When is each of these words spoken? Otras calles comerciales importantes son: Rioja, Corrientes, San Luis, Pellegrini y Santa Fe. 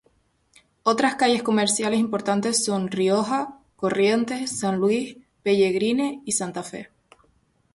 Otras 0.81 1.13
calles 1.13 1.43
comerciales 1.43 1.99
importantes 1.99 2.65
son: 2.65 2.87
Rioja, 2.89 3.59
Corrientes, 3.75 4.49
San 4.57 4.77
Luis, 4.79 5.15
Pellegrini 5.43 6.23
y 6.25 6.31
Santa 6.31 6.63
Fe. 6.63 6.89